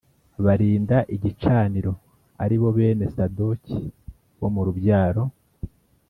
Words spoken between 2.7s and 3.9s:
bene sadoki